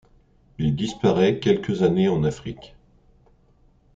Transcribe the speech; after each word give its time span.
Il 0.57 0.75
disparaît 0.75 1.37
quelques 1.37 1.83
années 1.83 2.09
en 2.09 2.23
Afrique. 2.23 2.75